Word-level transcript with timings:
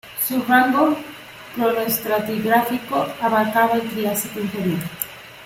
Su 0.27 0.41
rango 0.45 0.97
cronoestratigráfico 1.53 3.05
abarcaba 3.21 3.75
el 3.75 3.87
Triásico 3.87 4.39
inferior. 4.39 4.79